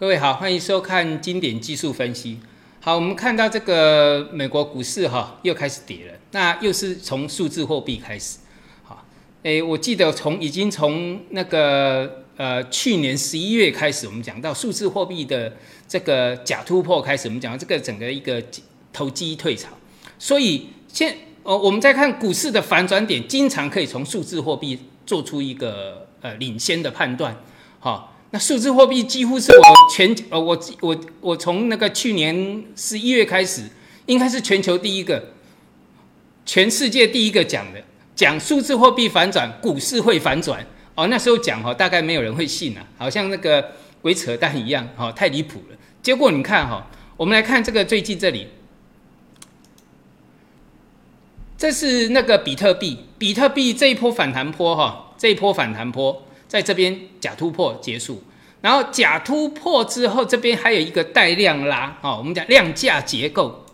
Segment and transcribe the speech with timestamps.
[0.00, 2.40] 各位好，欢迎收看经典技术分析。
[2.80, 8.38] 好，我们看到这个美国股市哈又开始跌了，那又是从数字货币开始。
[8.82, 9.04] 好，
[9.42, 15.54] 诶，我记得从已经从那个呃去年十一月开始，我们讲到数字货币的
[15.86, 18.42] 这个假突破开始，我们讲到这个整个一个
[18.94, 19.68] 投机退潮。
[20.18, 27.36] 所以现哦，我们再看股市的反转点，经常可以从数字货币做出一个呃领先的判断。
[27.78, 28.16] 好。
[28.32, 33.68] 那数字货币几乎是我全呃，我我我从那个去年十一月开始，
[34.06, 35.32] 应该是全球第一个，
[36.46, 37.82] 全世界第一个讲的，
[38.14, 41.08] 讲数字货币反转，股市会反转哦。
[41.08, 45.76] 那时候讲哈，大概没有人会信啊，好像那个鬼扯淡一样，哈，太离谱了。
[46.00, 48.46] 结果你看哈，我们来看这个最近这里，
[51.58, 56.22] 这是那个比特币，比特币这一波反弹波哈，这一波反弹波。
[56.50, 58.24] 在这边假突破结束，
[58.60, 63.64] 然后假突破之后，这边还有一个带量拉哦，我们讲量价结构，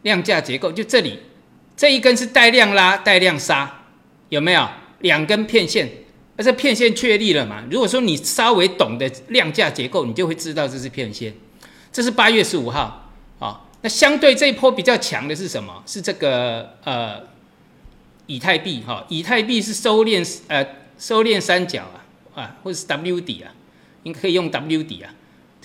[0.00, 1.18] 量价结构就这里
[1.76, 3.82] 这一根是带量拉带量杀，
[4.30, 4.66] 有没有
[5.00, 5.90] 两根片线？
[6.38, 7.62] 而这片线确立了嘛？
[7.70, 11.34] 如果说你稍微懂得量价结构，你就会知道这是片线。
[11.92, 15.82] 这是八月十五号啊，那相对这一波比较强的是什么？
[15.84, 17.20] 是这个呃
[18.24, 20.66] 以太币哈，以太币是收敛呃。
[21.00, 21.96] 收敛三角啊，
[22.42, 23.50] 啊，或者是 W 底啊，
[24.02, 25.14] 应该可以用 W 底啊，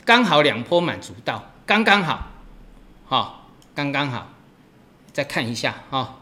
[0.05, 2.31] 刚好两波满足到，刚刚好，
[3.05, 4.29] 哈，刚刚好，
[5.11, 6.21] 再看一下哈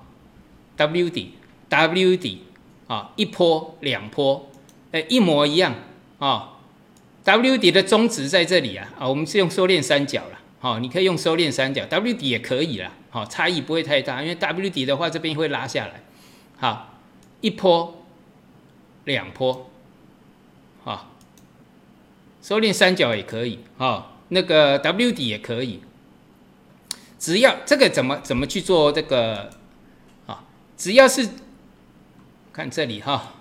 [0.78, 1.36] ，W 底
[1.70, 2.42] ，W 底，
[2.88, 4.50] 啊，一波两波，
[4.92, 5.76] 哎，一模一样
[6.18, 6.54] 啊
[7.24, 16.02] ，W 底的中值在这里啊，啊，我们是用收敛三角了，好，你可以用收敛三角，W 底也可以啦，好，差异不会太大，因为 W 底的话这边会拉下来，
[16.58, 16.98] 好，
[17.42, 18.00] 一波。
[19.06, 19.70] 两坡，
[20.86, 21.10] 啊，
[22.42, 25.82] 收敛三角也可以，啊，那个 W 底也可以，
[27.20, 29.52] 只要这个怎么怎么去做这个，
[30.26, 30.46] 啊，
[30.78, 31.30] 只要是
[32.52, 33.34] 看这里哈，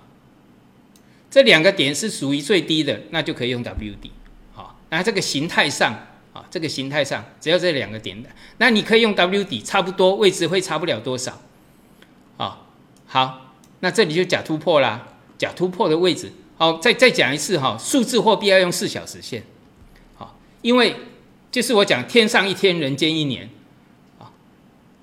[1.31, 4.11] 这两个点是属于最低的，那就可以用 W 底，
[4.53, 5.93] 好，那这个形态上，
[6.33, 8.21] 啊，这个形态上只要这两个点。
[8.21, 8.29] 的，
[8.59, 11.41] 那你可以用 W 底，差不多位置会差不了多少，
[12.37, 12.67] 啊，
[13.07, 15.09] 好，那这里就假突破啦。
[15.43, 19.43] 假突破的位置，好，再再讲一次哈，数字货币要用四小时线，
[20.15, 20.95] 好，因为
[21.51, 23.51] 就是我讲天上一天，人间一年，
[24.21, 24.31] 啊，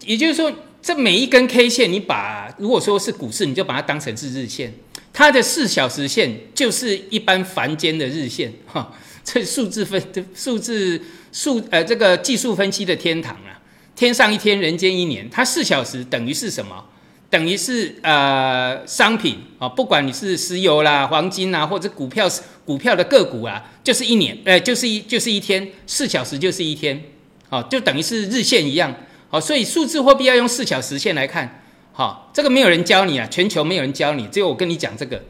[0.05, 0.49] 也就是说，
[0.81, 4.73] 这每一根 K 线，你把如果说是股市，你就把它当成是日线，
[5.11, 8.93] 它的四小时线就是一般凡间的日线，哈，
[9.25, 10.01] 这数字分
[10.33, 11.01] 数字
[11.33, 13.59] 数呃这个技术分析的天堂啊，
[13.93, 16.85] 天上一天，人间一年，它四小时等于是什么？
[17.29, 22.27] 等于是呃商品啊，不管你是石油啦、黄金啊，或者股票
[22.65, 26.99] 股票的个股啊，就是一年，呃，就是一就是一天，四小时就是一天，
[27.47, 28.95] 好，就等于是日线一样，
[29.29, 35.23] 好，所以数字货币要用四小时线来看，好，这个没有人教你啊，全球没有人教你，只有我跟你讲这个，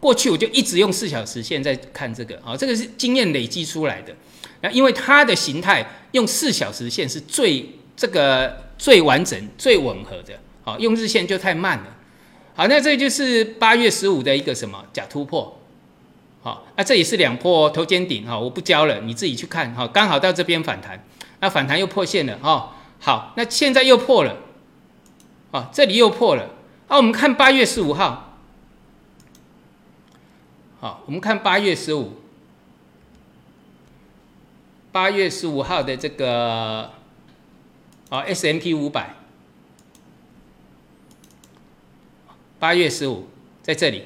[0.00, 4.14] 过去我就一直用四小时线在看这个，好，这个是经验累积出来的，
[4.60, 7.66] 那因为它的形态用四小时线是最
[7.96, 10.38] 这个最完整、最吻合的。
[10.64, 11.96] 好，用日线就太慢了。
[12.54, 15.58] 好，那这就是八月十五的一个什么假突破。
[16.42, 19.88] 好，那这也是两破头肩顶哈，我不教了，你自己去看哈。
[19.88, 21.04] 刚好到这边反弹，
[21.40, 22.74] 那反弹又破线了哈。
[23.00, 24.36] 好，那现在又破了。
[25.50, 26.50] 啊，这里又破了。
[26.88, 28.38] 啊，我们看八月十五号。
[30.80, 32.20] 好，我们看八月十五，
[34.90, 36.90] 八月十五号的这个
[38.08, 39.14] 啊 S M P 五百。
[42.62, 43.26] 八月十五，
[43.60, 44.04] 在这里。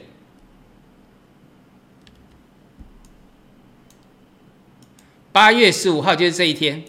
[5.31, 6.83] 八月十五号就是这一天，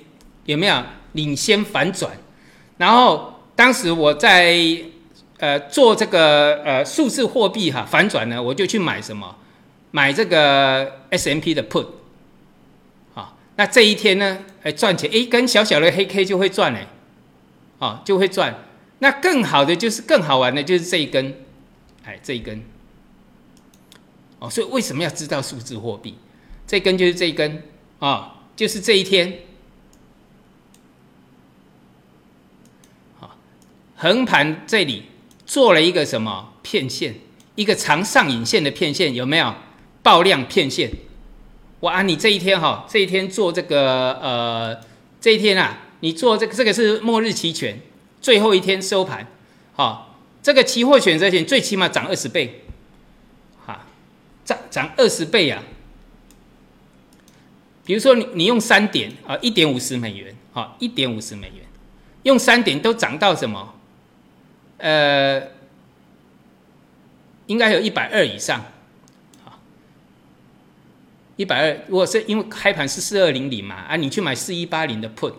[0.45, 2.17] 有没有领先反转？
[2.77, 4.57] 然后当时我在
[5.39, 9.35] 呃做这个呃数字货币哈反转呢，我就去买什么？
[9.91, 11.88] 买这个 S M P 的 Put。
[13.13, 16.88] 啊，那这一天呢，哎赚钱，一根小小的黑 K 就会赚嘞，
[17.80, 18.56] 啊就会赚。
[19.00, 21.36] 那更好的就是更好玩的就是这一根。
[22.07, 22.63] 哎，这一根，
[24.39, 26.15] 哦，所以为什么要知道数字货币？
[26.65, 27.62] 这根就是这一根
[28.00, 29.39] 啊，就是这一天，
[33.19, 33.36] 好，
[33.98, 35.04] 横盘这里
[35.45, 37.15] 做了一个什么片线，
[37.56, 39.53] 一个长上影线的片线，有没有
[40.01, 40.89] 爆量片线？
[41.81, 44.81] 哇，你这一天哈，这一天做这个呃，
[45.19, 47.81] 这一天啊，你做这个这个是末日期权，
[48.21, 49.27] 最后一天收盘，
[49.74, 50.06] 好。
[50.47, 52.61] 这个期货选择权最起码涨二十倍，
[53.65, 53.85] 哈，
[54.45, 55.61] 涨涨二十倍啊！
[57.83, 61.65] 比如说你你用三点啊，一点五十美元，好，一点五十美元，
[62.23, 63.75] 用三点都涨到什么？
[64.77, 65.49] 呃，
[67.47, 68.63] 应该有一百二以上，
[69.43, 69.59] 啊，
[71.35, 71.81] 一百二。
[71.89, 75.33] 如果是因为开盘是四二零零嘛，啊，你去买四一八零的 put，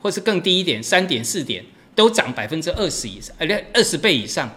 [0.00, 4.50] 或是更低一点，三点四点都涨百分之二十以上，呃，二十倍以上，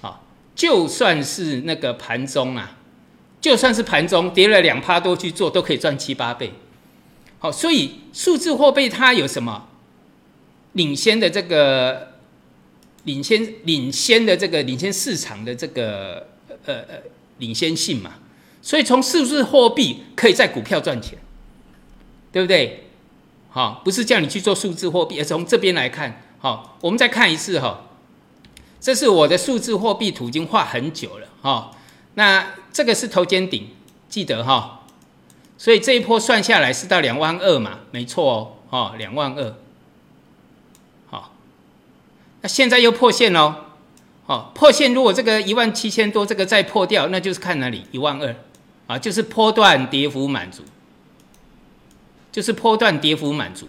[0.00, 2.76] 好，就算是那个盘中啊，
[3.40, 6.52] 就算是盘中跌了两趴多去做，都可以赚七八倍。
[7.38, 9.68] 好，所以数字货币它有什么
[10.72, 12.14] 领先的这个
[13.04, 16.28] 领先领先的这个领先市场的这个
[16.64, 17.02] 呃呃
[17.38, 18.14] 领先性嘛？
[18.62, 21.18] 所以从数字货币可以在股票赚钱，
[22.32, 22.84] 对不对？
[23.50, 27.84] 好，不是叫你去做数字货币，而从这边来看，好，我们再看一次哈，
[28.78, 31.70] 这是我的数字货币图，已经画很久了哈。
[32.16, 33.70] 那这个是头肩顶，
[34.10, 34.82] 记得哈。
[35.56, 39.56] 所以这一波算下来是到两万二嘛，没错哦，哦，两万二，
[41.06, 41.32] 好，
[42.42, 43.54] 那现在又破线喽，
[44.26, 48.36] 哦，破线如果这个一万七千多这个再破掉，那就是看哪里一万二，
[48.86, 50.62] 啊，就是波段跌幅满足，
[52.30, 53.66] 就是波段跌幅满足，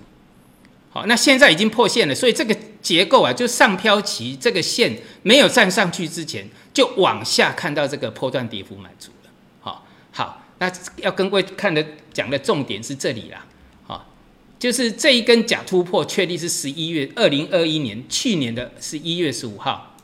[0.95, 10.41] 好，那现在已经破线了，所以这个结构啊，就上飘旗这个线没有站上去之前，就往下看到这个波段跌幅满足了，好，好。
[10.57, 13.45] 那要跟各位看的讲的重点是这里啦，
[13.83, 14.09] 好，
[14.57, 19.97] 就是这一根假突破确立是十一月二零二一年去年的十一月十五号，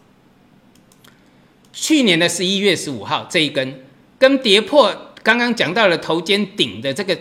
[1.71, 3.85] 去年的十一月十五号这一根
[4.19, 7.17] 跟跌破刚刚讲到了头肩顶的这个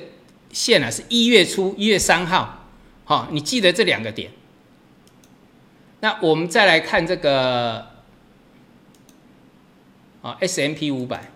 [0.51, 2.60] 线啊，是一月初一月三号，
[3.11, 4.31] 好，你记得这两个点。
[5.99, 7.89] 那我们再来看这个
[10.23, 11.33] 啊 S M P 五百。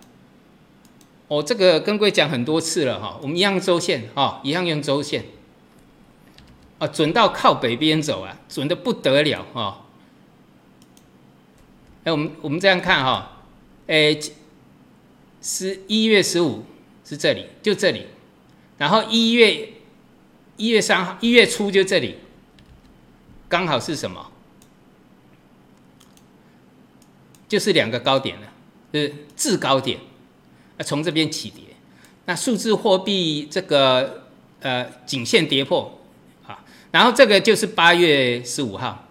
[1.26, 5.24] 我这个跟各位讲很多次了哈，我们一样周线哈，一样用周线，
[6.78, 9.84] 啊，准到靠北边走啊，准的不得了哈。
[12.04, 13.42] 哎，我们我们这样看哈，
[13.88, 14.16] 哎，
[15.42, 16.64] 十一月十五
[17.04, 18.06] 是这里，就这里，
[18.78, 19.70] 然后一月
[20.56, 22.18] 一月三号一月初就这里，
[23.48, 24.30] 刚好是什么？
[27.46, 28.48] 就是两个高点了，
[28.92, 30.00] 是制高点。
[30.76, 31.62] 那从这边起跌，
[32.24, 34.24] 那数字货币这个
[34.60, 36.00] 呃颈线跌破
[36.46, 39.06] 啊，然后这个就是八月十五号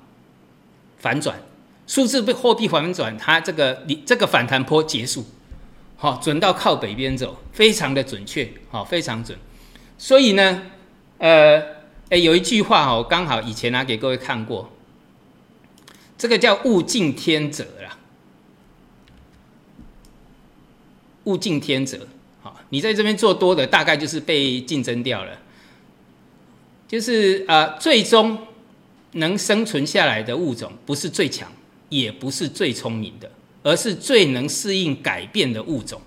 [0.98, 1.40] 反转，
[1.88, 5.26] 数字被货币反转，它这个你这个反弹坡结束，
[5.96, 9.38] 好准到靠北边走，非常的准确，好非常准。
[9.98, 10.64] 所以呢，
[11.24, 11.64] 呃，
[12.10, 14.70] 哎有一句话哈，我刚好以前拿给各位看过，
[16.18, 17.98] 这个叫物竞天择啦。
[21.24, 22.06] 物竞天择，
[22.42, 25.40] 好，你在这边做多的，大概就是被竞争掉了。
[26.90, 28.38] 就是呃，最终
[29.14, 31.50] 能生存下来的物种，不是最强，
[31.88, 33.32] 也不是最聪明的，
[33.64, 36.02] 而是最能适应改变的物种。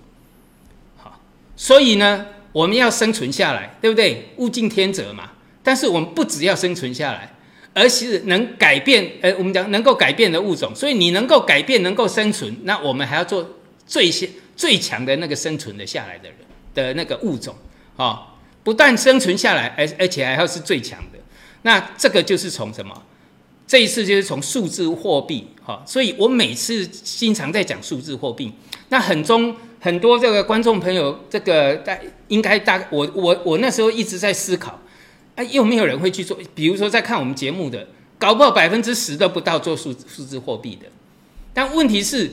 [0.99, 1.19] 好，
[1.57, 4.31] 所以呢，我们要生存下来，对不对？
[4.39, 5.33] 物竞天择嘛。
[5.63, 7.31] 但是我们不只要生存下来，
[7.75, 10.75] 而是能改变，呃，我们讲能够改变的物种。
[10.75, 13.47] 所以你能够改变，能够生存，那我们还要做
[13.87, 14.27] 最先。
[14.57, 16.39] 最强的那个生存的下来的人
[16.73, 17.55] 的那个物种
[17.99, 21.19] 啊，不但生存下来，而而且还要是最强的。
[21.61, 23.03] 那这个就是从什么？
[23.67, 25.83] 这一次就是从数字货币哈。
[25.85, 28.51] 所以我每次经常在讲数字货币。
[28.89, 29.55] 那很中
[29.87, 34.81] 很多这个观众朋友，这个大应该大我我我那时候一直在思考，
[35.37, 36.37] 哎，有没有人会去做？
[36.57, 37.87] 比如说在看我们节目的，
[38.19, 40.89] 搞不好百分之十都不到做数数字货币的。
[41.55, 42.33] 但问题是。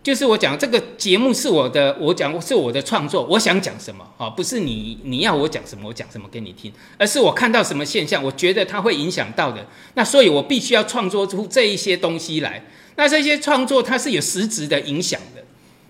[0.00, 4.30] 就是我讲这个节目是我的，我讲是我的创作，我想讲什么啊？
[4.30, 12.64] 不是你你要我讲什么，我讲什么给你听，而是我看到什么现象，我觉得它会影响到的，那所以我必须要创作出这一些东西来。
[12.96, 15.37] 那这些创作它是有实质的影响的，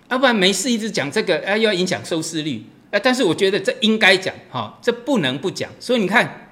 [0.08, 5.70] 要不然没事一直讲这个，哎，要影响收视率，哎，但是我觉得这应该讲，哈，这不能不讲。
[5.78, 6.50] 所以你看，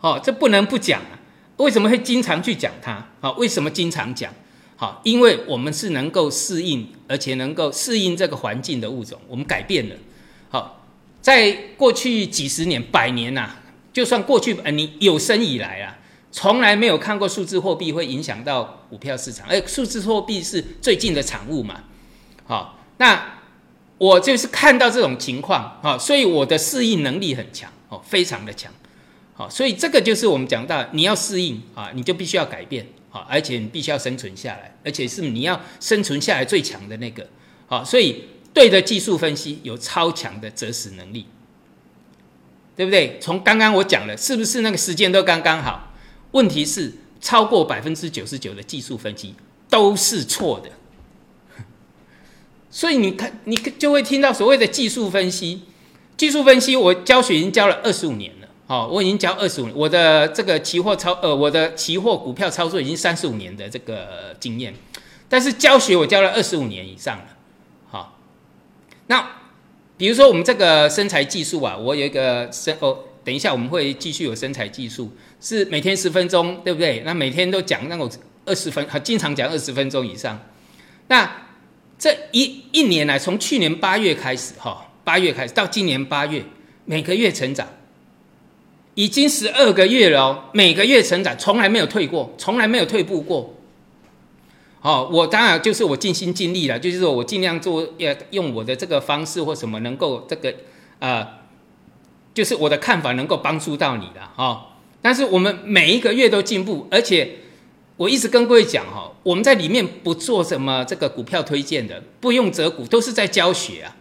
[0.00, 1.20] 哦，这不能不讲啊？
[1.58, 3.06] 为什么会经常去讲它？
[3.20, 4.32] 啊，为什么经常讲？
[4.76, 9.94] 好，因为我们是能够适应，而且能够适应这个环境的物种，我们改变了。
[10.48, 10.84] 好，
[11.22, 13.50] 在过去几十年、百年呐，
[13.92, 15.96] 就算过去呃你有生以来啊，
[16.36, 21.84] 从来没有看过数字货币会影响到股票市场，而数字货币是最近的产物嘛。
[22.44, 23.38] 好，那
[23.98, 28.72] 我就是看到这种情况啊，所以我的适应能力很强哦，非常的强。
[29.34, 32.84] 好，所以这个就是我们讲到，你要适应啊，你就必须要改变。
[33.12, 37.24] 啊，而且你必须要生存下来，而且是你要生存下来最强的那个。
[37.68, 41.26] 好，所以对的技术分析有超强的择时能力。
[42.74, 43.20] 对不对？
[43.20, 45.93] 从刚刚我讲了，是不是那个时间都刚刚好？
[46.34, 49.34] 问题是超过百分之九十九的技术分析
[49.70, 50.70] 都是错的。
[52.70, 55.62] 所以你看，你就会听到所谓的技术分析。
[56.16, 58.48] 技术分析，我教学已经教了二十五年了。
[58.66, 64.74] 哦，我已经教二十五，我的这个期货操，呃，我的期货股票操作已经三十五年的这个经验。
[65.28, 67.24] 但是教学我教了二十五年以上了。
[67.90, 68.18] 好，
[69.08, 69.28] 那
[69.96, 75.12] 比如说我们这个身材技术啊，我有一个身哦，等一下我们会继续有身材技术，
[75.44, 77.02] 是每天十分钟，对不对？
[77.04, 78.10] 那每天都讲那种
[78.46, 80.40] 二十分，经常讲二十分钟以上。
[81.08, 81.30] 那
[81.98, 86.42] 这一一年来，从去年八月开始，哈，八月开始到今年八月，
[86.86, 87.68] 每个月成长，
[88.94, 93.54] 已经十二个月了，每个月成长，从来没有退过，从来没有退步过。
[94.80, 100.54] 哦，我当然就是我尽心尽力了，就是说我尽量做，要用我的这个方式或什么能够这个，
[101.00, 101.26] 呃，
[102.32, 104.62] 就是我的看法能够帮助到你的哦。
[105.04, 107.44] 但是我们每一个月都进步，而且。
[107.96, 113.96] 我一直跟各位讲哈，我们在里面不做什么这个股票推荐的，不用择股，都是在教学啊。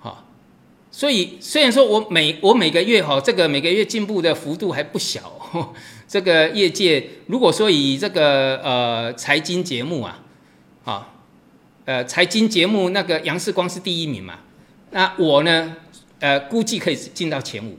[0.00, 0.26] 好，
[0.90, 5.32] 所以虽然说我每我每个月哈，这个每个月进步的幅度还不小。
[6.08, 10.24] 这个业界如果说以这个呃财经节目啊，
[10.82, 11.12] 啊
[11.84, 14.40] 呃财经节目那个杨世光是第一名嘛，
[14.90, 15.76] 那我呢
[16.18, 17.78] 呃估计可以进到前五。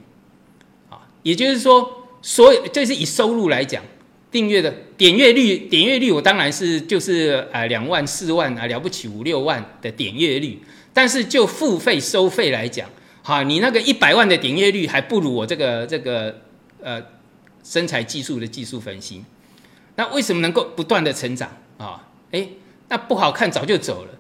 [0.89, 3.83] 啊，也就是说，所有这是以收入来讲。
[4.31, 10.57] 订阅的点阅率，点阅率我当然是就是呃两万四万啊了不起五六万的点阅率，
[10.93, 12.89] 但是就付费收费来讲，
[13.23, 16.33] 哈，你那个一百万的点阅率还不如我这个这个
[16.81, 17.03] 呃
[17.61, 19.21] 身材技术的技术分析。
[19.95, 22.07] 那为什么能够不断的成长啊？
[22.31, 22.53] 诶，
[22.87, 24.11] 那不好看早就走了。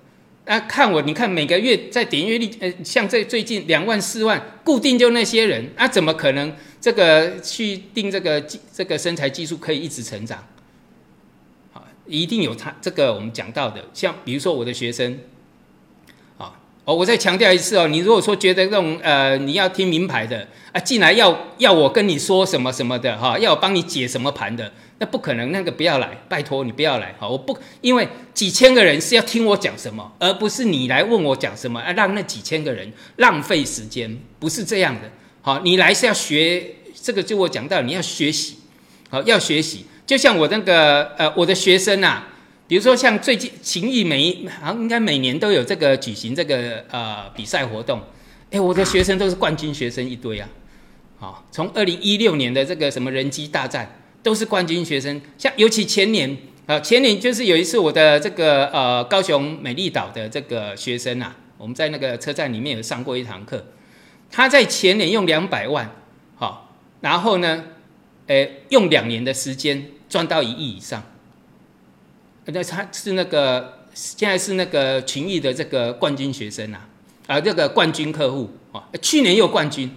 [0.45, 10.43] 那看我，你看每个月在点阅率，呃，像这最近两万四万固定就那些人，那怎么可能这个去定这个技这个身材技术可以一直成长？
[11.73, 15.19] 啊，一定有他这个我们讲到的，像比如说我的学生，
[16.37, 24.73] 啊，哦，我再强调一次哦，你如果说觉得这种呃你要听名牌的啊，进来要要我跟你说什么什么的哈，要我帮你解什么盘的。
[24.97, 35.11] 那不可能，那个不要来，拜托你不要来，好，我不，因为几千个人是要听我讲什么，而不是你来问我讲什么，啊，让那几千个人浪费时间，不是这样的，
[35.41, 38.57] 好，你来是要学，这个就我讲到，你要学习，
[39.09, 42.27] 好，要学习，就像我那个，呃，我的学生啊，
[42.67, 48.01] 比如说像最近情谊每，好像应该每年都有这个举行这个呃比赛活动，
[48.51, 50.47] 哎，我的学生都是冠军学生一堆啊，
[51.19, 53.97] 好，从二零一六年的这个什么人机大战。
[54.23, 63.65] 都是冠军学生，像尤其前年啊，前年就是有一次我的这个呃高雄美丽岛的这个学生啊，我们在那个车站里面有上过一堂课，
[64.31, 65.91] 他在前年用两百万，
[66.35, 67.65] 好，然后呢，
[68.27, 71.03] 诶，用两年的时间赚到一亿以上，
[72.45, 76.87] 那他是那个现在是那个群益的这个冠军学生啊，
[77.27, 79.91] 啊，这个冠军客户啊，去年又冠军。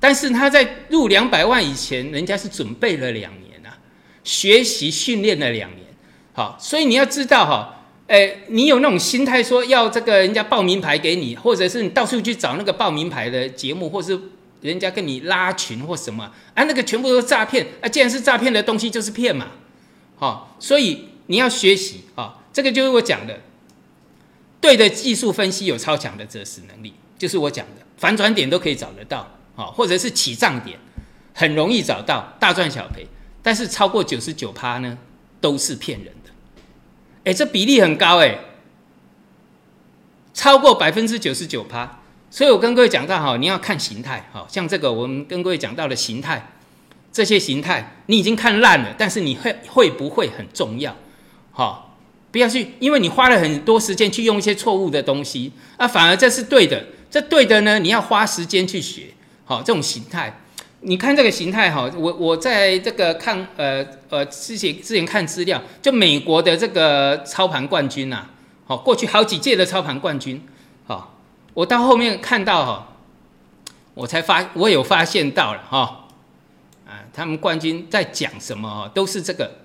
[0.00, 3.72] 但是他在入两百万以前，人家是准备了两年啊，
[4.22, 5.86] 学习训练了两年，
[6.34, 14.18] 好，所以你要知道哈，哎，你有那种心态说要这个人家报名牌给你，或者是你到处去找那个报名牌的节目，或是
[14.60, 17.88] 人家跟你拉群或什么，啊，那个全部都是诈骗啊！
[17.88, 19.48] 既然是诈骗的东西，就是骗嘛，
[20.16, 23.40] 好，所以你要学习啊，这个就是我讲的，
[24.60, 29.30] 对的技术分析有超强的择时能力，就是我讲的反转点都可以找得到。
[29.56, 30.78] 好，或者是起涨点，
[31.32, 33.06] 很容易找到大赚小赔，
[33.42, 34.98] 但是超过九十九趴呢，
[35.40, 36.12] 都是骗人
[37.24, 38.38] 哎，这比例很高哎，
[40.32, 42.00] 超过百分之九十九趴。
[42.30, 46.50] 所以我跟各位讲到哈，你要看形态，好像这个我们跟各位讲到的形态，
[47.12, 50.96] 这些形态你已经看烂了，但是你会会不会很重要？
[51.52, 51.96] 好，
[52.32, 59.14] 不要去，因为你花了很多时间去用一些错误的东西，啊，反而这是对的，这对的呢，你要花时间去学。
[59.44, 60.40] 好，这种形态，
[60.86, 68.26] 你看这个形态哈，我我在这个看呃呃之前之前看资料，就美国的这个操盘冠军呐，
[68.66, 70.46] 好，过去好几届的操盘冠军，
[70.86, 71.18] 好，
[71.54, 72.96] 我到后面看到哈，
[73.94, 76.06] 我才发我有发现到了哈，
[76.86, 79.60] 啊，他们冠军在讲什么哈，都是这个，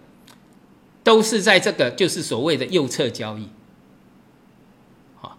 [1.03, 3.49] 都是在这个就是所谓的右侧交易，
[5.19, 5.37] 好，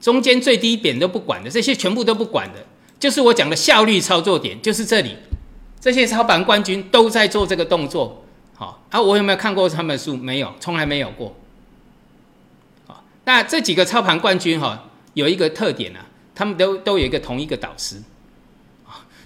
[0.00, 2.64] 中间最低点都不管的，这些全部都不管的。
[3.02, 5.16] 就是我讲的效率操作点，就是这里，
[5.80, 8.24] 这些操盘冠军都在做这个动作。
[8.54, 10.16] 好啊，我有没有看过他们的书？
[10.16, 11.34] 没有，从来没有过。
[12.86, 18.00] 好，那这几个操盘冠军哈，有一个特点啊，他们都都有一个同一个导师。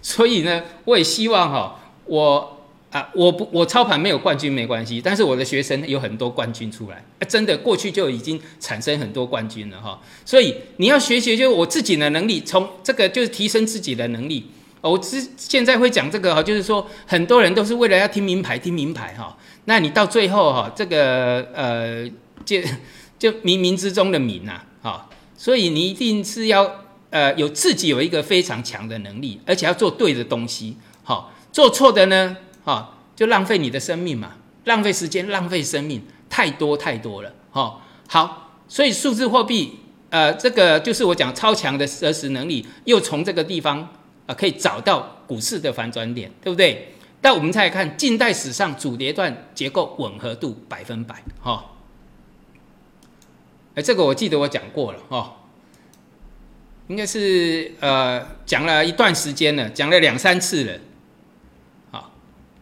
[0.01, 2.56] 所以呢，我也希望哈，我
[2.97, 10.01] 啊，我不我操盘没有冠军没关系，但是我的学生有很多冠军出来，真的过去就已经产生很多冠军了哈。
[10.25, 14.47] 所以你要学习，就我自己的能力，从这个就是提升自己的能力。
[14.81, 19.37] 我之现在会讲这个哈，就是说很多人都是为了要听名牌，听名牌哈。
[19.67, 22.09] 那你到最后哈，这个呃，
[22.47, 22.59] 就
[23.19, 25.07] 就冥冥之中的冥呐，哈。
[25.37, 32.35] 所以你一定是要呃有自己有一个非常强的能力，而且要做对的东西，好，做错的呢，
[32.67, 34.33] 哈，就浪费你的生命嘛，
[34.65, 37.81] 浪费时间，浪费生命，太多太多了，哈。
[38.07, 39.79] 好，所以数字货币，
[40.11, 43.89] 呃，这个就是我讲超强的实时能力，又从这个地方。
[44.27, 46.93] 啊，可以找到股市的反转点，对不对？
[47.21, 51.65] 但我们再来看近代史上主跌段结构吻合度百分百，哈。
[53.77, 55.37] 哎，这个我记得我讲过了，哈，
[56.89, 60.73] 应该是呃讲了一段时间了，讲了两三次了，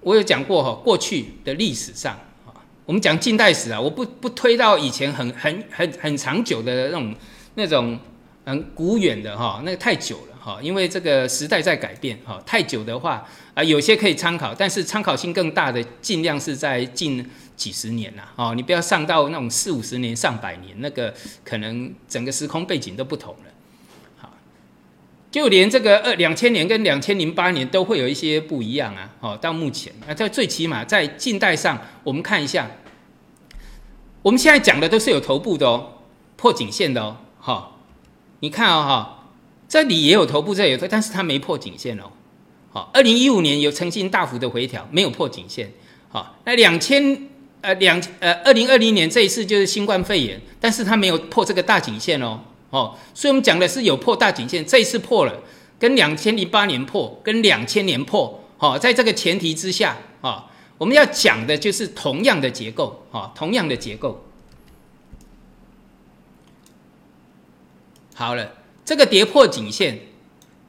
[0.04, 2.14] 我有讲过哈，过去的历史上
[2.46, 2.52] 啊，
[2.84, 7.14] 我们讲近代史啊，我不不推到以前很很很很长久的那种
[7.54, 7.98] 那种
[8.44, 10.34] 很古远的哈，那个太久了。
[10.44, 23.50] 哈，因为这个时代在改变，哈，太久的话啊，有些可以参考，但是参考性更大的，尽量是在近几十年啦，哦，你不要上到那种四五十年、上百年，那个可能整个时空背景都不同了，
[25.34, 32.70] 就连这个二两千年跟两千零八年都会有一些不一样啊，哦，到目前啊，在最起码在近代上，我们看一下，
[34.22, 35.94] 我们现在讲的都是有头部的哦，
[36.36, 37.80] 破颈线的哦，好，
[38.38, 39.10] 你看啊，哈。
[39.66, 42.04] 这里也有头部，这有，但是它没破颈线哦。
[42.70, 45.72] 好，二零一五年有曾经大幅的回调，没有破颈线。
[46.10, 47.28] 好，那两千
[47.60, 52.40] 呃两呃二零二零年这一次就是新冠肺炎，但是它没有破这个大颈线哦。
[52.74, 55.32] 哦，所以我们讲的是有破大颈线，这一次破了，
[55.78, 58.42] 跟两千零八年破，跟两千年破。
[58.58, 64.24] 好，在这个前提之下啊，我们要讲的就是同样的结构啊，同样的结构。
[68.14, 68.56] 好了。
[68.86, 69.98] 这个跌破颈线，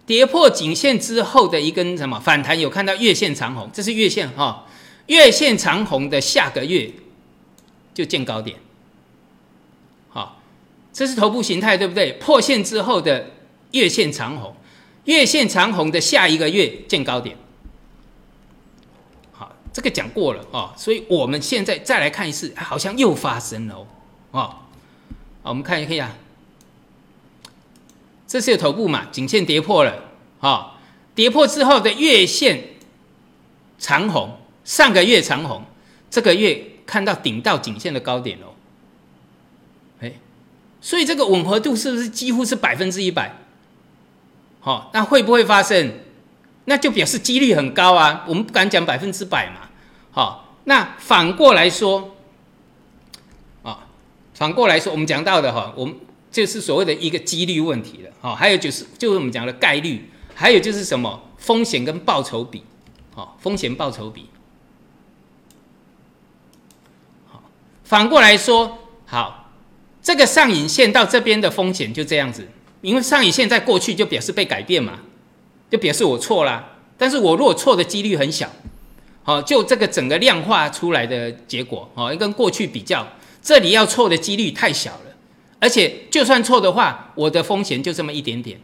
[0.05, 2.57] 跌破颈线之后的一根什么反弹？
[2.57, 4.65] 有看到月线长红，这是月线哈，
[5.07, 6.89] 月线长红的下个月
[7.93, 8.57] 就见高点，
[10.95, 12.13] 这是头部形态对不对？
[12.13, 13.29] 破线之后的
[13.71, 14.55] 月线长红，
[15.03, 17.35] 月线长红的下一个月见高点，
[19.33, 23.87] 好，这个讲过了哦，所以我们现在再来看一次，好像又发生了哦，
[24.31, 24.55] 哦，
[25.43, 26.15] 我们看一下。
[28.25, 29.05] 这是有头部嘛？
[29.11, 30.01] 颈线跌破了，
[30.39, 30.77] 哈，
[31.13, 32.69] 跌破之后的月线
[33.77, 35.61] 长红，上个月长红，
[36.09, 38.54] 这个月看到顶到颈线的高点喽，
[40.85, 43.35] 所以这个吻合度是不是几乎是百分之一百？
[44.59, 45.93] 好，那会不会发生？
[46.65, 49.69] 那就表示几率很高啊，我们不敢讲百分之百嘛，
[50.11, 52.15] 好，那反过来说，
[53.63, 53.87] 啊，
[54.35, 55.95] 反过来说，我们讲到的哈，我们。
[56.31, 62.61] 就是所谓的一个几率问题了，好，还有就是就是我们讲的概率，还有就是什么风险跟报酬比，
[63.13, 64.29] 好，风险报酬比，
[67.31, 67.41] 好，
[67.85, 69.44] 反过来说，好，
[70.05, 72.47] 这个上影线到这边的风险就这样子，
[72.81, 74.99] 因为上影线在过去就表示被改变嘛，
[75.67, 76.63] 就表示我错了，
[76.95, 78.47] 但是我如果错的几率很小，
[79.23, 83.07] 好，就这个整个量化出来的结果，好，跟过去比较，
[83.41, 85.15] 这里要错的几率太小了。
[85.59, 88.59] 而且就算错的话，我的风险就这么一点点；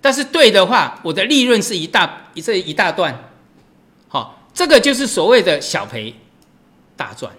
[0.00, 3.30] 但是对的话，我的利润是一大一这一大段。
[4.08, 6.12] 好，这个就是所谓的小赔
[6.96, 7.32] 大赚。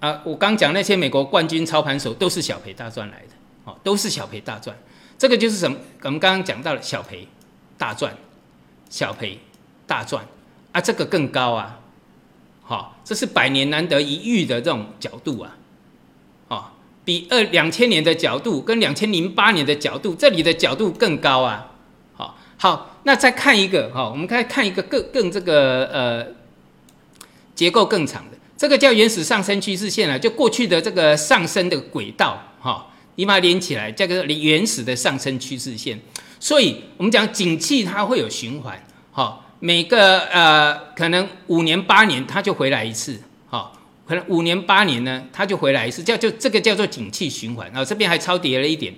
[0.00, 4.76] 啊，我刚讲那些美国冠军操盘手都是小赔大赚来的，哦，都是小赔大赚。
[5.18, 5.76] 这个就是什么？
[6.02, 7.26] 我们刚刚讲到了小赔
[7.78, 8.16] 大赚，
[8.90, 9.38] 小赔
[9.86, 10.26] 大赚
[10.72, 11.80] 啊，这个更高啊！
[12.62, 15.56] 好，这是百年难得一遇的这种角度啊！
[17.04, 21.70] 比二两千年的角度跟两千零八年的角度，这里的角度更高啊！
[22.14, 26.26] 好，好，那再看一个哈，我们再看一个更更这个呃
[27.54, 36.00] 结构更长的，这个叫原始上升趋势线啊，就过去的这个上升的轨道哈，你把它连起来，叫做原始的上升趋势线。
[36.40, 43.20] 所以我们讲景气它会有循环，好，每个呃可能五年八年它就回来一次。
[43.48, 43.72] 哈
[44.06, 47.66] 可能五年八年呢，它就回来一次，叫就这个叫做景气循环。
[47.68, 48.94] 然后这边还超跌了一点，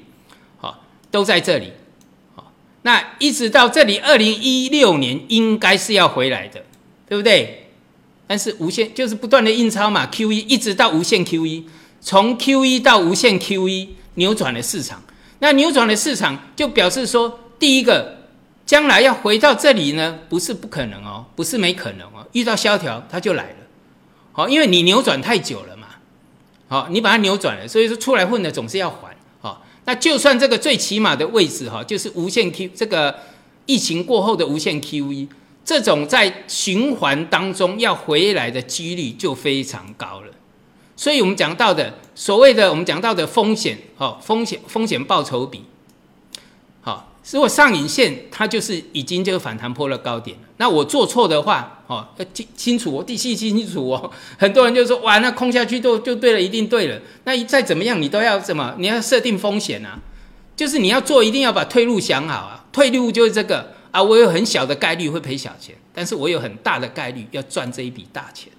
[0.58, 1.72] 好，都在这里，
[2.34, 6.64] 好，那一直到这里，二零一六年应该是要回来的，
[7.08, 7.67] 对不对？
[8.28, 11.66] 但是无限就是不断的印钞嘛，Q E 一直到无限 Q E，
[12.00, 15.02] 从 Q E 到无限 Q E 扭转了市场。
[15.40, 18.18] 那扭转了市场，就表示说，第一个
[18.66, 23.56] 将来要回到这里呢，不是不可能哦，不是没可能哦，遇到萧条它就来了，
[24.32, 25.86] 好，因为你扭转太久了嘛，
[26.66, 33.16] 好，你把它扭转了，所以说出来混的总是要还，好，那就算这个最起码的位置哈，就是无限 Q 这个
[33.66, 35.28] 疫情过后的无限 QE，
[35.68, 40.32] 这种在循环当中要回来的几率就非常高了，
[40.96, 45.62] 所以我们讲到的所谓的我们讲到的风险，哦，风险风险报酬比。
[46.80, 54.10] 好如果上影线它就是已经就是反弹破了高点，那我做错的话，哦，要清清楚，我地细清清楚哦。
[54.38, 56.98] 很多人就说，哇，那空下去就就对了，一定对了。
[57.24, 58.74] 那再怎么样，你都要什么？
[58.78, 59.98] 你要设定风险啊，
[60.56, 62.64] 就是你要做，一定要把退路想好啊。
[62.72, 68.52] 退路就是这个啊，我有很小的概率会赔小钱，但是我有很大的概率要赚这一笔大钱。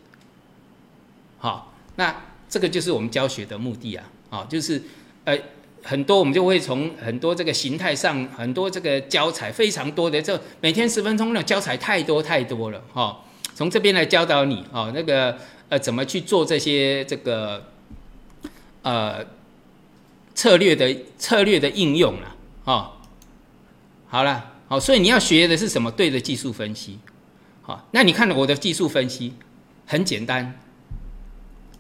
[1.38, 4.82] 好，那这个就是我们教学的目的啊，啊，就是
[5.26, 5.38] 呃。
[5.82, 13.22] 很多我们就会从很多这个形态上，很多这个教材非常多的，这每天十分钟的教材太多太多了哈。
[13.56, 15.38] 从这边来教导你哦，那个
[15.70, 17.64] 呃怎么去做这些这个
[18.82, 19.26] 呃
[20.36, 22.92] 策略的策略的应用了哦。
[24.10, 25.92] 好了，好，所以你要学的是什么？
[25.92, 27.00] 对的技术分析。
[27.64, 29.34] 好，那你看我的技术分析
[29.88, 30.60] 很简单，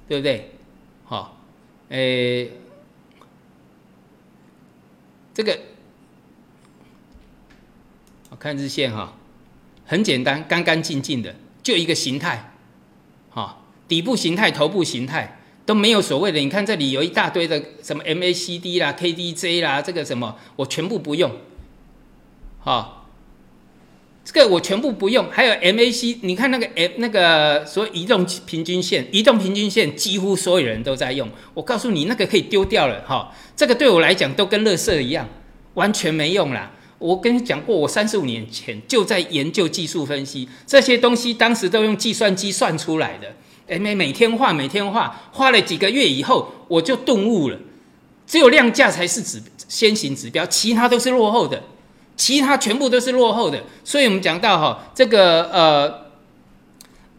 [0.07, 0.51] 对不对？
[1.05, 1.39] 好，
[1.89, 2.51] 诶。
[5.31, 5.57] 这个
[8.29, 9.15] 我看日线哈，
[9.85, 12.53] 很简单，干干净净的，就一个形态，
[13.29, 16.39] 好，底部形态、头部形态都没有所谓的。
[16.39, 21.31] 你看这里有一大堆的什么 MACD 啦、KDJ 啦，这个什么我全部不用，
[22.59, 23.05] 哈，
[24.25, 25.29] 这个我全部不用。
[25.31, 31.27] 还有 MAC，你看那个 M 那个所谓移动平均线，移动平均线几乎所有人都在用。
[31.53, 33.33] 我告诉你，那个可以丢掉了，哈。
[33.55, 35.27] 这个对我来讲都跟乐色一样，
[35.73, 36.71] 完全没用啦。
[36.97, 43.33] 我跟你讲过，我三十五年前就在研究技术分析这些东西，当时都用计算机算出来的。
[43.69, 47.57] 哎，每每天画，每天画，画了几个月以后，我就顿悟了，
[48.27, 51.63] 只有量价才是指先行指标，其他都是落后的，
[52.19, 53.63] 其他全部都是落后的。
[53.85, 56.01] 所以我们讲到哈，这个呃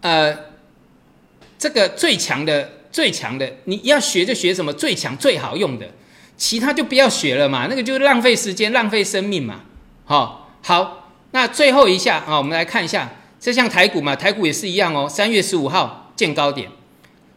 [0.03, 0.39] 呃，
[1.59, 5.89] 这个最强的最强的，你要学就学什么最强最好用的。
[6.37, 9.61] 其他就不要学了嘛，那个就是浪费时间、浪费生命嘛。
[10.05, 13.11] 好，好，那最后一下啊，我们来看一下，
[13.41, 15.09] 这像台股嘛，台股也是一样哦。
[15.09, 16.71] 三月十五号见高点，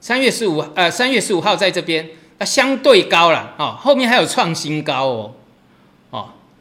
[0.02, 5.32] 三月十五呃，三月十五号在这边，啊，相对高了哦，后面还有创新高，哦，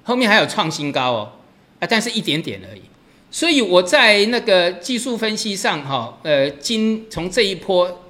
[0.05, 1.33] 后面还有创新高哦，
[1.81, 2.83] 啊，但是一点点而已。
[3.31, 8.03] 所以我在那个技术分析上哈，呃，今从这一波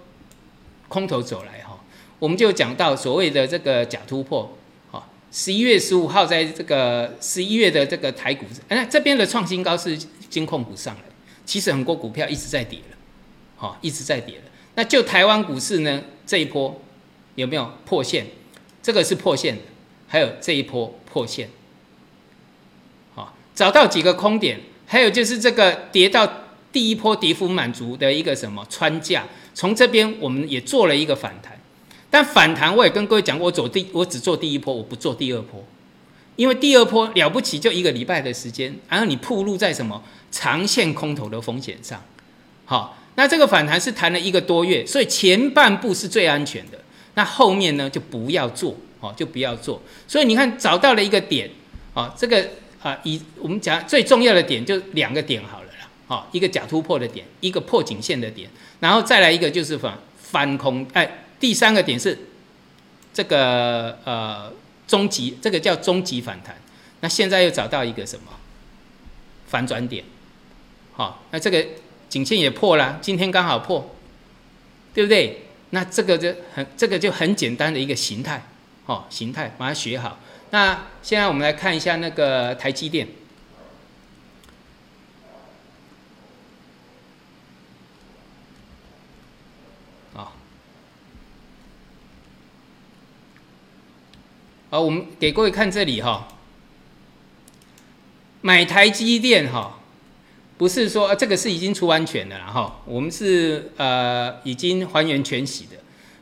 [0.88, 1.78] 空头走来哈。
[2.18, 4.56] 我们就讲到所谓的这个假突破，
[4.90, 9.96] 哈，十一月十五号在这个十一月的这个台股，哎，这边的创新高是
[10.30, 11.02] 金控股上来，
[11.44, 12.96] 其实很多股票一直在跌了，
[13.56, 14.44] 好，一直在跌了。
[14.74, 16.80] 那就台湾股市呢，这一波
[17.34, 18.26] 有没有破线？
[18.82, 19.62] 这个是破线的，
[20.08, 21.48] 还有这一波破线，
[23.54, 26.30] 找到几个空点，还有就是这个跌到
[26.72, 31.58] 第一波跌幅满足的一个什么穿价，从这边我们也做了一个反弹。
[32.10, 35.64] 但反弹我也跟各位讲过，我走第我只做第一波，我不做第二波，
[36.36, 42.02] 因为第二波了不起就一个礼拜的时间，然后你铺路在什么长线空头的风险上。
[42.66, 46.78] 好，那这个反弹是弹了一个多月，所以前半部是最安全的，
[47.14, 49.80] 那后面呢就不要做，哦，就不要做。
[50.06, 51.50] 所以你看找到了一个点，
[51.94, 52.46] 啊，这个
[52.82, 58.48] 啊以我们讲最重要的点就两个点好了啦，好，一个假突破的点，一个破颈线的点，
[58.80, 61.18] 然后再来一个就是反翻空，哎。
[61.42, 62.16] 第三个点是
[63.12, 64.52] 这个呃
[64.86, 66.54] 终极，这个叫终极反弹。
[67.00, 68.26] 那现在又找到一个什么
[69.48, 70.04] 反转点？
[70.92, 71.66] 好，那这个
[72.08, 73.92] 颈线也破了，今天刚好破，
[74.94, 75.46] 对不对？
[75.70, 78.46] 那这个就很这个就很简单的一个形态，
[78.86, 80.20] 哦，形态把它学好。
[80.52, 83.08] 那现在我们来看一下那个台积电。
[90.14, 90.34] 好，
[94.78, 96.28] 我们给各位看这里哈，
[98.42, 99.78] 买台积电哈，
[100.58, 105.76] 不是说这个是已经出完全的了哈，我们是呃已经还原全息的，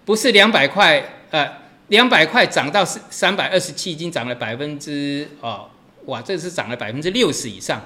[0.04, 1.59] 不是两百块呃
[1.90, 5.68] 两百块涨到三百二十七，已经涨了百分之哦
[6.06, 7.80] 哇，这是涨了百分之六十以上，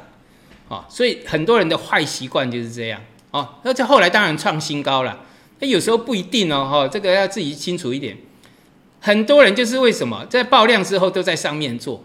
[0.69, 3.01] 哦，所以很多人的坏习惯就是这样
[3.33, 5.19] 哦，那这后来当然创新高了，
[5.59, 8.17] 那有时候不一定哦哈，这个要自己清楚一点。
[9.01, 12.03] 很多人就是为什么在爆量之后都在上面做，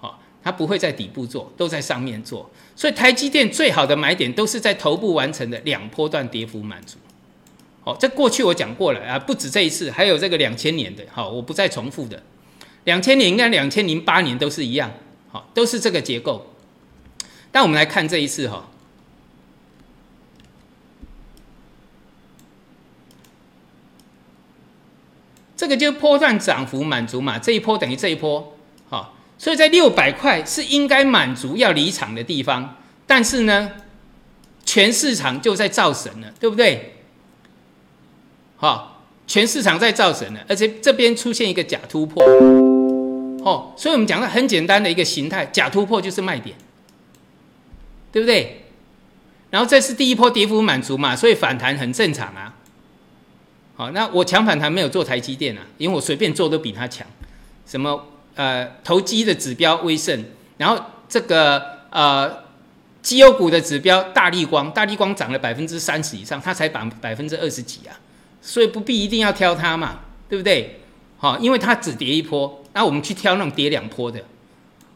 [0.00, 2.50] 好，它不会在底部做，都在上面做。
[2.76, 6.98] 所以台积电最好的买点都是在头部完成的两波段跌幅满足。
[7.84, 12.22] 好，这过去我讲过了啊，不止这一次，还有这个两千年的，好，我不再重复的。
[12.84, 14.92] 两千年应该两千零八年都是一样，
[15.30, 16.54] 好，都是这个结构。
[17.50, 18.70] 但我们来看这一次哈，
[25.56, 28.56] 这个就是波段涨幅满足嘛，这一波等于这一波，
[28.88, 32.76] 好，所以在六百块是应该满足要离场的地方，
[33.08, 33.72] 但是呢，
[34.64, 37.01] 全市场就在造神了，对不对？
[38.62, 42.22] 好，全市场在造神了，而且这边出现一个假突破。
[43.44, 46.56] 哦，所以我们讲的很简单的一个形态，假突破就是卖点，
[48.12, 48.66] 对不对？
[49.50, 52.54] 然后这是第一波跌幅满足嘛，所以反弹很正常啊。
[53.74, 57.04] 好，那我强反弹没有做台积电啊，因为我随便做都比它强。
[57.66, 60.24] 什么呃投机的指标威盛，
[60.56, 62.32] 然后这个呃
[63.02, 67.98] 绩优股的指标大力光，大力光涨了百分之三十以上，它才百百分之二十几啊，
[68.42, 70.80] 所以不必一定要挑它嘛，对不对？
[71.16, 72.62] 好，因为它只跌一波。
[72.74, 74.24] 那我们去挑那种跌两波的，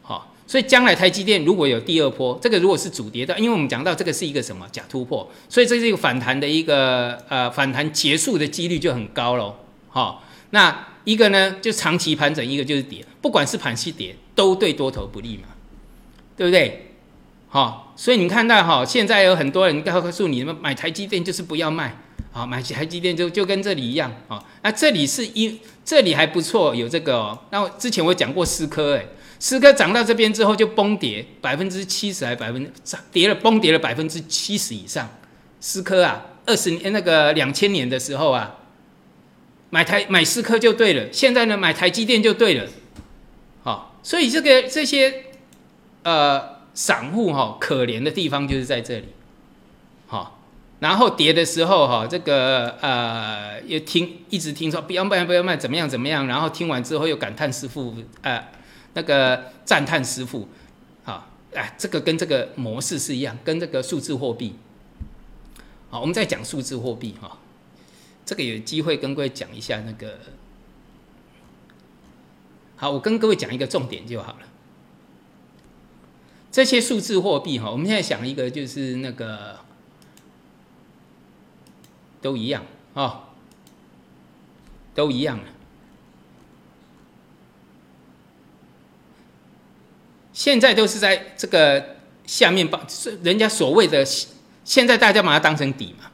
[0.01, 9.55] 好，所以将来台积电如果有第二波，这个如果是主跌的，因为我们讲到这个是一个什么假突破，所以这是一个反弹的一个呃反弹结束的几率就很高喽，
[9.89, 15.43] 好，那一个呢就长期盘整，一个就是跌，不管是盘系跌都对多头不利嘛，
[16.35, 16.95] 对不对？
[17.49, 21.95] 好，所以你看到哈，现在有很多人告诉你们买台积电就是不要卖。
[22.37, 24.43] 好，买台积电就就跟这里一样啊。
[24.61, 27.39] 那这里是一，这里还不错，有这个哦。
[27.49, 29.03] 那之前我讲过思科，哎，
[29.39, 32.71] 思科涨到这边之后就崩跌百分之七十，还百分
[33.11, 35.09] 跌了崩跌了百分之七十以上。
[35.59, 38.57] 思科啊，二十年那个两千年的时候啊，
[39.71, 41.11] 买台买思科就对了。
[41.11, 42.67] 现在呢，买台积电就对了。
[43.63, 45.23] 好，所以这个这些
[46.03, 49.05] 呃散户哈，可怜的地方就是在这里。
[50.79, 56.27] 然后跌的时候，哈，这个呃，又听一直听说不要卖，不要卖，怎么样怎么样？
[56.27, 58.47] 然后听完之后又感叹师傅，呃，
[58.93, 60.47] 那个赞叹师傅，
[61.03, 64.53] 好，哎，这个跟这个模式是一样，跟这个数字货币，
[65.89, 67.39] 好，我们再讲数字货币哈，
[68.23, 70.19] 这个有机会跟各位讲一下那个，
[72.75, 74.41] 好，我跟各位讲一个重点就好了。
[76.51, 79.65] 这些数字货币哈，我们现在想一个就是那个。
[82.21, 83.29] 都一样啊，
[84.95, 85.39] 都一样
[90.33, 94.05] 现在都是在这个下面爆，是人家所谓的
[94.63, 96.11] 现在大家把它当成底嘛？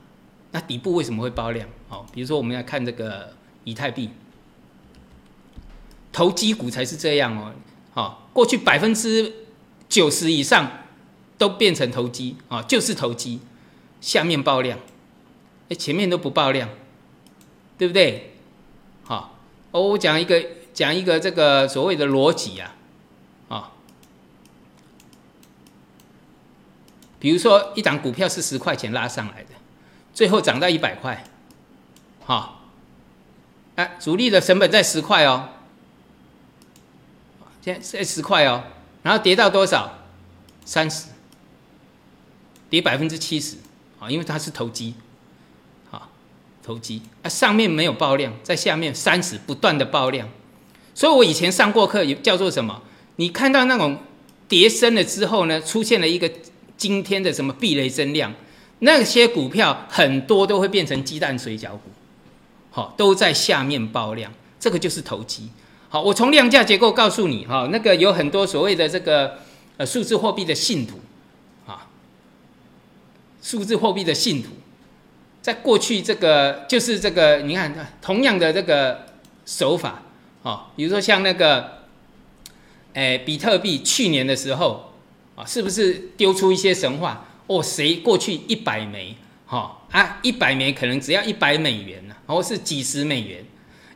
[0.51, 1.67] 那底部为什么会爆量？
[1.89, 4.11] 哦，比如说我们要看这个以太币，
[6.11, 7.53] 投机股才是这样哦。
[7.93, 9.33] 好，过去百分之
[9.89, 10.83] 九十以上
[11.37, 13.41] 都变成投机啊，就是投机，
[13.99, 14.79] 下面爆量。
[15.75, 16.69] 前面都不爆量，
[17.77, 18.33] 对不对？
[19.03, 19.37] 好，
[19.71, 22.75] 我讲一个讲一个这个所谓的逻辑啊，
[23.49, 23.71] 啊，
[27.19, 29.49] 比如说一档股票是十块钱拉上来的，
[30.13, 31.23] 最后涨到一百块，
[32.25, 32.63] 好，
[33.75, 35.49] 哎，主力的成本在十块哦，
[37.61, 38.63] 现在十块哦，
[39.01, 39.99] 然后跌到多少？
[40.65, 41.07] 三十，
[42.69, 43.57] 跌百分之七十，
[43.99, 44.95] 啊，因为它是投机。
[46.63, 50.29] 投机啊，上面没有爆量，在下面三十不断的爆量，
[50.95, 52.81] 所以我以前上过课也叫做什么？
[53.17, 53.97] 你看到那种
[54.47, 56.31] 跌升了之后呢，出现了一个
[56.77, 58.33] 今天的什么避雷增量，
[58.79, 61.91] 那些股票很多都会变成鸡蛋水饺股，
[62.71, 65.49] 好，都在下面爆量，这个就是投机。
[65.89, 69.39] 好，我从量价结构告诉你，哈，那个有很多所谓的这个
[69.75, 70.99] 呃数字货币的信徒，
[71.67, 71.87] 啊，
[73.41, 74.49] 数字货币的信徒。
[75.43, 79.07] 在过去，这个就是这个，你看，同样的这个
[79.45, 80.01] 手法，
[80.41, 81.79] 哦，比如说像那个，
[82.93, 84.93] 哎，比特币去年的时候，
[85.35, 87.25] 啊，是不是丢出一些神话？
[87.47, 93.43] 哦，谁过去一百枚，哈啊，一百枚可能只要一百美元呢，或是几十美元，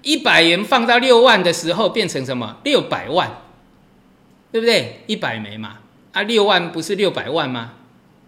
[0.02, 2.58] 一百元放到六万的时候变成什么？
[2.66, 3.44] 六百万，
[4.52, 5.02] 对不对？
[5.08, 5.78] 一百枚嘛，
[6.12, 7.76] 啊，六万不是六百万吗？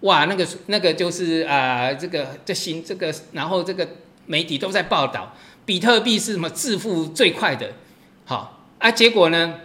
[0.01, 3.87] 哇，那个那个就是啊，这个这新这个，然后这个
[4.25, 5.35] 媒体都在报道，
[5.65, 7.73] 比特币是什么致富最快的，
[8.25, 9.55] 好啊，结果呢，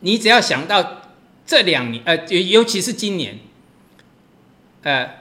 [0.00, 1.02] 你只要想到
[1.44, 3.40] 这两年，呃，尤尤其是今年，
[4.82, 5.16] 呃，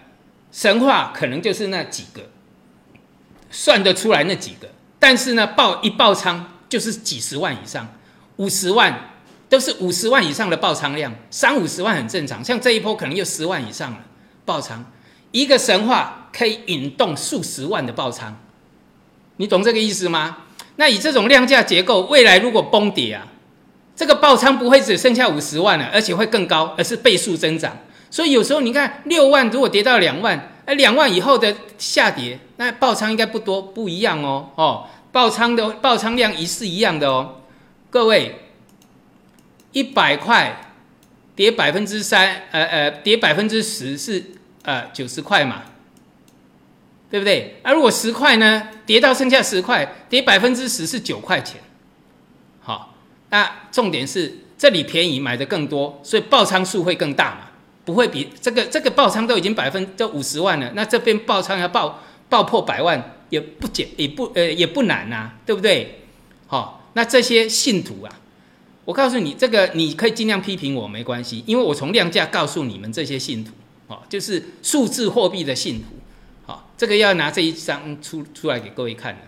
[0.51, 2.29] 神话可能就是那几个，
[3.49, 7.87] 算得出来那几个，但是呢，爆一爆仓就是几十万以上，
[8.35, 9.09] 五十万
[9.49, 12.43] 都是五十万以上的爆仓量，三五十万很正常。
[12.43, 14.05] 像这一波可能又十万以上了
[14.45, 14.85] 爆仓，
[15.31, 18.37] 一个神话可以引动数十万的爆仓，
[19.37, 20.37] 你懂这个意思吗？
[20.77, 23.27] 那以这种量价结构，未来如果崩跌啊，
[23.95, 27.77] 这个爆仓不会只剩下五十万了，而且会更高，而是倍数增长。
[28.09, 37.41] 所以有时候你看六万如果跌到两万，哎，两万以后的下跌，那爆仓应该不多，不一样哦，哦，爆仓的爆仓量一是一样的哦，
[37.89, 38.41] 各位。
[39.71, 40.71] 一百块
[41.35, 44.23] 跌百分之三，呃呃，跌百分之十是
[44.65, 45.63] 呃九十块嘛，
[47.09, 47.55] 对不对？
[47.63, 51.61] 那如果十块呢，跌到剩下十块，跌百分之十是九块钱。
[52.59, 52.93] 好，
[53.29, 57.41] 那重点是这里便宜买的更多，所以爆仓数会更大嘛，
[57.85, 66.01] 不会比这个这个爆仓都已经百分都五十万了，那这边爆仓要爆爆破百万也不简也不呃也不难呐，对不对？
[66.47, 68.11] 好，那这些信徒啊。
[68.85, 73.51] 我告诉你，这个你可以尽量批评我没关系，因为我从量价告诉你们这些信徒，
[73.87, 75.87] 哦，就是数字货币的信徒，
[76.45, 79.21] 好，这个要拿这一张出出来给各位看的，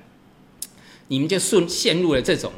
[1.10, 2.52] 你们就顺陷入了这种，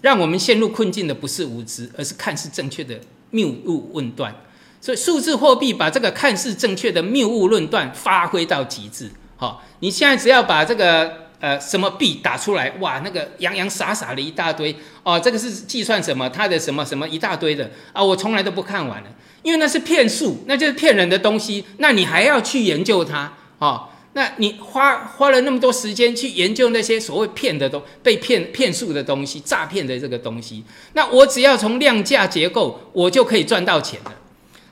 [0.00, 3.00] 让我们陷入困境的不是无知，而是看似正确的
[3.30, 4.34] 谬误论断，
[4.80, 11.22] 所以数字货币把这个看似正确的谬误论断发挥到极致，好，你现在只要把这个。
[11.42, 12.70] 呃，什么币打出来？
[12.78, 16.30] 哇，那个洋洋洒洒的一大堆哦，这个是计算什么？
[16.30, 18.00] 它的什么什么一大堆的啊？
[18.00, 19.10] 我从来都不看完了，
[19.42, 21.64] 因为那是骗术，那就是骗人的东西。
[21.78, 23.88] 那你还要去研究它哦？
[24.14, 34.12] 那你花花了那么多时间去研究那些所谓骗的东被骗骗术的东西、诈骗的这个东西，那我只要从量价结构，我就可以赚到钱了。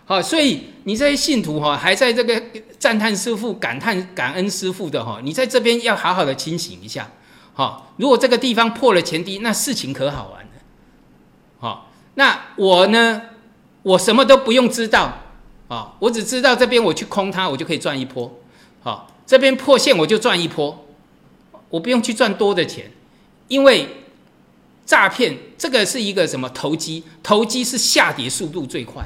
[0.04, 2.42] 好，所以你这些信徒哈，还在这个
[2.78, 7.10] 赞叹师傅、感叹感恩师傅的哈，你在这边要好好的清醒一下。
[7.54, 10.50] 好，如果这个地方破了前低，那事情可好玩了。
[11.58, 13.22] 好，那我呢，
[13.82, 15.18] 我什么都不用知道
[15.68, 18.38] 啊，我只知道这边我去空它，我就可以赚一波。
[18.82, 20.86] 好，这边破线我就赚一波，
[21.68, 22.90] 我不用去赚多的钱，
[23.48, 23.88] 因为
[24.84, 27.04] 诈骗这个是一个什么投机？
[27.22, 29.04] 投机是下跌速度最快。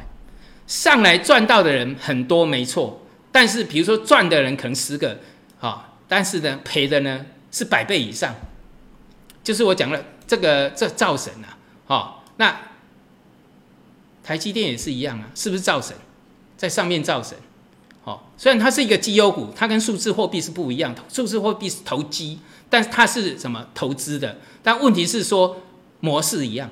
[0.67, 5.19] 上来赚到的人很多，没错，但是比如说赚的人可能十个，
[5.61, 8.35] 啊，但是呢赔的呢是百倍以上，
[9.43, 12.59] 就是我讲了这个这造神啊，好，那
[14.25, 15.97] 台积电也是一样啊，是不是造神，
[16.57, 17.39] 在上面造神，
[18.03, 25.59] 好，虽然它是一个绩优股，它跟数字货币是不一样的，数字货币是投机，但是它是什么投资的，但问题是说
[26.01, 26.71] 模式一样，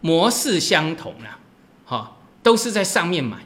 [0.00, 1.38] 模式相同了，
[1.84, 2.12] 好。
[2.44, 3.38] 都是在上面买，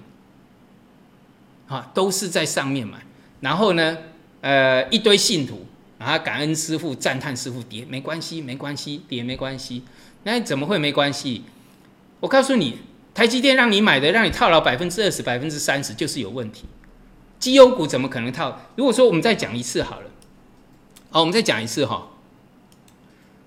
[1.68, 2.98] 啊，都是在上面买。
[3.38, 3.96] 然后呢，
[4.40, 5.64] 呃，一堆信徒，
[5.98, 9.84] 啊，感恩师傅，赞叹师傅跌没关系，没关系，跌没关系。
[10.24, 11.44] 那怎么会没关系？
[12.18, 12.78] 我告诉你，
[13.18, 16.66] 台积电让你买的，让你套牢百分之二十、百分之三十，就是有问题。
[17.40, 18.60] 绩优股怎么可能套？
[18.76, 20.06] 如果说我们再讲一次好了，
[21.10, 22.10] 好，我们再讲一次哈。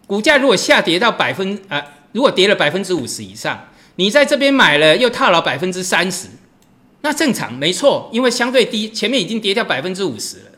[0.05, 1.81] 股价如果下跌到百分啊，
[2.11, 3.69] 如果跌了百分之五十以上。
[3.95, 6.27] 你在这边买了，又套牢百分之三十，
[6.99, 10.51] 那正常没错，因为相对低，前面已经跌掉百分之五十了。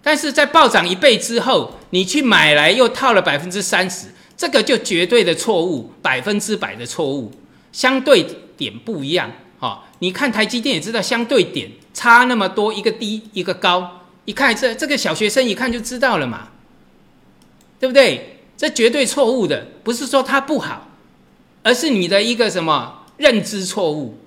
[0.00, 7.32] 但是在暴涨一倍之后，你去买来又套了百分之三十，这个就绝对的错误，百分之百的错误。
[7.72, 16.48] 相对点不一样，哈，你看台积电也知道，相对点差那么多，一个低一个高，一看这这个小学生一看就知道了嘛，
[17.78, 18.38] 对不对？
[18.56, 20.88] 这绝对错误的，不是说它不好。
[21.62, 24.18] 而是你的一个什么认知错误，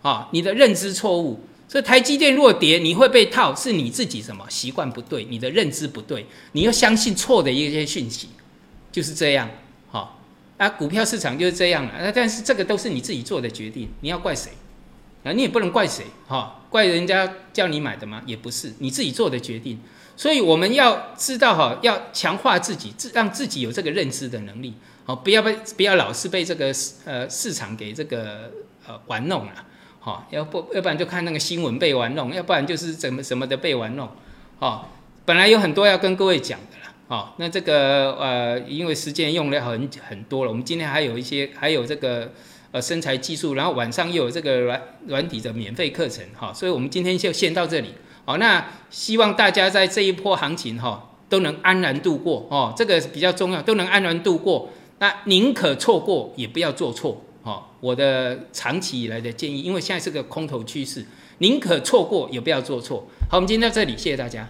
[0.00, 1.40] 啊，你的认知错误。
[1.68, 8.28] 所以台积电若跌，你会被套，是你自己什么习惯不对，你的认知不对，你要相信错的一些讯息，
[8.90, 9.50] 就是这样。
[10.58, 11.92] 啊，股票市场就是这样了。
[12.00, 14.50] 那但是这个都是你自己做的决定，你要怪谁？
[15.24, 18.22] 啊，你也不能怪谁，哈，怪人家叫你买的吗？
[18.26, 19.80] 也不是，你自己做的决定。
[20.16, 24.74] 所以我们要知道，哈，要强化自己，自让自己有这个认知的能力。
[25.04, 26.72] 好，不要被不要老是被这个
[27.04, 28.50] 呃市场给这个
[28.86, 29.52] 呃玩弄了，
[30.00, 34.08] 好，要不要不然就看那个新闻被玩弄，要不然就是怎么什么的被玩弄，
[34.58, 34.90] 好，
[35.24, 36.76] 本来有很多要跟各位讲的，
[37.08, 42.32] 好，那这个呃因为时间用了很很多了，我们今天还有一些还有这个
[42.72, 47.94] 呃身材技术，然后晚上又有这个软软体的免费课程，哈，所以我们今天就先到这里，
[48.24, 54.70] 好，那希望大家在这一波行情哈都能安然度过哦，这个比较重要，都能安然度过。
[54.98, 57.68] 那宁可错过，也不要做错，哈！
[57.80, 61.04] 我的长期以来的建议，因为现在是个空头趋势，
[61.36, 63.06] 宁可错过，也不要做错。
[63.30, 64.48] 好，我们今天到这里，谢谢大家。